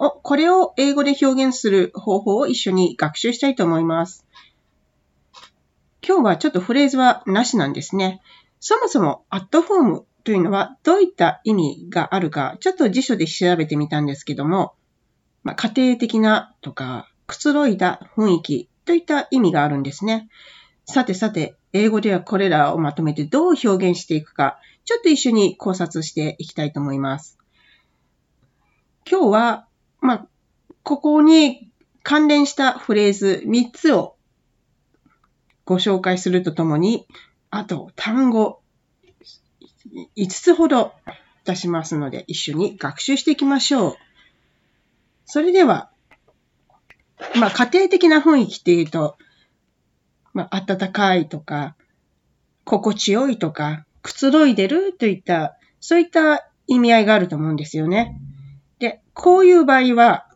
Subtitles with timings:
[0.00, 4.26] を、これを英語で表現する方法を一緒に学習したいと思います。
[6.06, 8.22] 今日はちょっとフレーズはなしなんですね。
[8.58, 14.74] そもそもアットホームというのはどういった意味があるか、ちょっと辞書で調べてみたんですけども、
[15.42, 20.28] まあ、家庭的なとか、くつろいだ雰囲気といった意味があるんですね。
[20.86, 27.38] さてさて、英語ではこれらをまとめてどう表現していくか、ちょっと一緒に考察していきたいと思います。
[29.08, 29.66] 今日は、
[30.00, 30.26] まあ、
[30.82, 31.70] ここに
[32.02, 34.16] 関連したフレーズ3つを
[35.64, 37.06] ご紹介するとともに、
[37.50, 38.60] あと単語
[40.16, 40.92] 5つほど
[41.44, 43.96] 出しますので、一緒に学習していきましょう。
[45.26, 45.90] それでは、
[47.38, 49.16] まあ、家庭的な雰囲気っていうと、
[50.32, 51.76] まあ、暖かいとか、
[52.64, 58.18] 心地よいとか、くつろいでるといった、そういった意味合いがあると思うんですよね。
[58.80, 60.26] で、こういう場合は、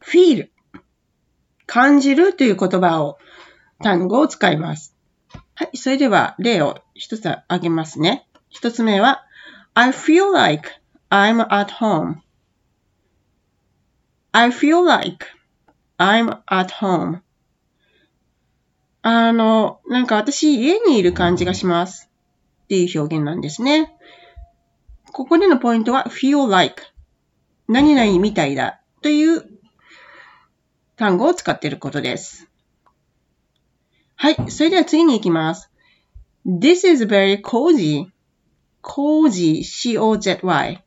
[0.00, 0.48] feel
[1.66, 3.18] 感じるという言葉を、
[3.82, 4.96] 単語を使います。
[5.54, 8.26] はい、それでは例を一つ挙げますね。
[8.48, 9.24] 一つ目は、
[9.74, 10.70] I feel like
[11.10, 12.16] I'm at home.
[14.32, 15.26] I feel like
[15.98, 17.20] I'm at home.
[19.02, 22.08] あの、なんか私家にいる感じがします。
[22.64, 23.96] っていう表現なんですね。
[25.16, 26.82] ここでのポイントは feel like
[27.68, 29.48] 何々みたいだという
[30.96, 32.50] 単語を使っていることです。
[34.14, 34.50] はい。
[34.50, 35.70] それでは次に行きます。
[36.44, 38.08] This is very cozy.
[38.82, 40.84] cozy, c-o-z-y.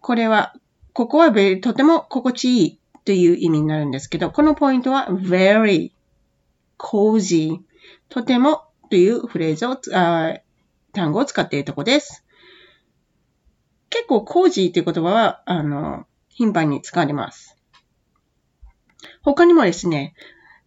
[0.00, 0.54] これは、
[0.94, 1.30] ここは
[1.60, 5.92] とても心地いいという意味になるんですけど、このポイントは very
[6.78, 7.58] cozy
[8.08, 10.38] とてもというフレーズを、あ
[10.94, 12.22] 単語を使っているところです。
[13.96, 17.56] 結構 cozy という言葉は、あの、頻繁に使われます。
[19.22, 20.14] 他にもですね、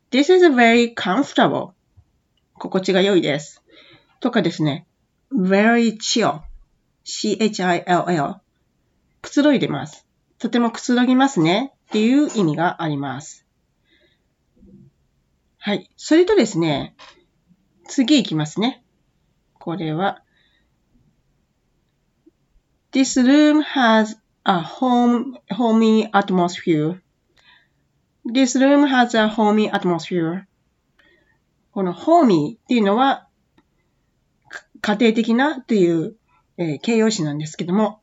[0.10, 1.74] This is very comfortable
[2.56, 3.62] 心地が良いです。
[4.20, 4.88] とかですね、
[5.32, 6.42] very chill
[7.04, 8.36] c-h-i-l-l
[9.22, 10.08] くつろいでます。
[10.40, 13.46] とてもくつろぎますねっていう意味があります。
[15.60, 15.92] はい。
[15.98, 16.96] それとですね、
[17.88, 18.84] 次行きますね。
[19.60, 20.24] これは、
[22.92, 27.00] This room has a home, homey atmosphere.
[28.26, 30.46] This room has a homey atmosphere.
[31.72, 33.28] この homey っていうのは、
[34.82, 36.16] 家庭的なという、
[36.58, 38.02] えー、形容詞なんですけども、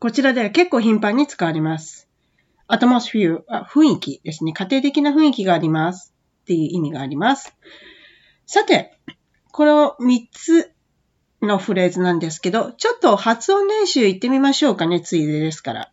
[0.00, 2.08] こちらでは結構頻繁に使われます。
[2.66, 4.52] アトモスフィアは雰囲気ですね。
[4.52, 7.54] 家庭的な雰囲気がありますっていう意味があります。
[8.44, 8.98] さて、
[9.52, 10.73] この3つ
[11.44, 15.90] のフレーズなんですけど、ちょっと発音練習行ってみましょうかね、ついでですから。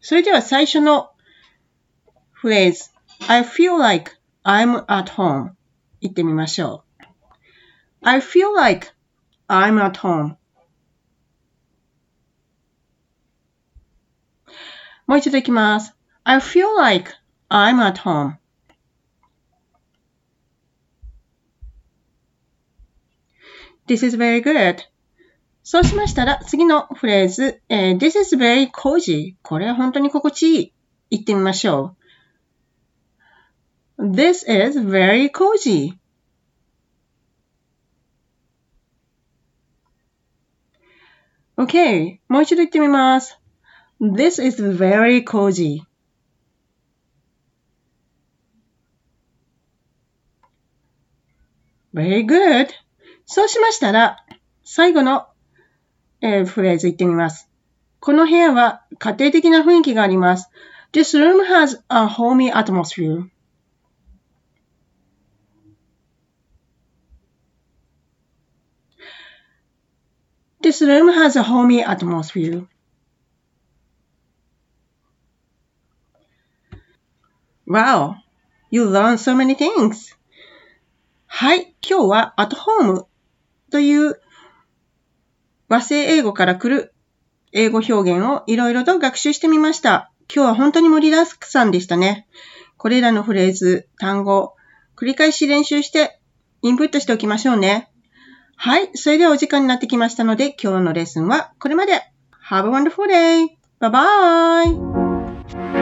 [0.00, 1.10] それでは最初の
[2.32, 2.90] フレーズ。
[3.28, 4.12] I feel like
[4.44, 5.50] I'm at home
[6.00, 7.04] 行ってみましょう。
[8.02, 8.88] I feel like
[9.48, 10.36] I'm at home
[15.06, 15.94] もう一度いきます。
[16.22, 17.12] I feel like
[17.48, 18.34] I'm at home.
[23.90, 24.76] This is very good.
[25.64, 29.34] そうしましたら、次のフレーズ、えー、This is very cozy.
[29.42, 30.72] これは本当に心地いい。
[31.10, 31.96] 言ってみましょ
[33.98, 34.10] う。
[34.12, 35.94] This is very cozy.
[41.56, 42.20] OK.
[42.28, 43.40] もう一度言ってみます。
[44.00, 45.82] This is very cozy.
[51.92, 52.68] Very good.
[53.32, 54.16] そうしましたら、
[54.64, 55.28] 最後の、
[56.20, 57.48] えー、フレーズ言ってみます。
[58.00, 60.50] この部屋は家庭的な雰囲気があります。
[60.92, 63.28] This room has a homey atmosphere.
[70.60, 72.66] This room has a homey atmosphere.
[77.68, 78.16] Wow!
[78.72, 80.16] You learn so many things!
[81.28, 81.76] はい。
[81.88, 83.04] 今日は at home
[83.70, 84.20] という
[85.68, 86.92] 和製英語から来る
[87.52, 90.12] 英語表現をいろいろと学習してみました。
[90.32, 92.26] 今日は本当に盛りだくさんでしたね。
[92.76, 94.54] これらのフレーズ、単語、
[94.96, 96.20] 繰り返し練習して
[96.62, 97.90] インプットしておきましょうね。
[98.56, 98.90] はい。
[98.94, 102.02] それではお時間になってきましたので、今日のレッスンはこれまで。
[102.50, 103.46] Have a wonderful day!
[103.80, 105.79] Bye bye!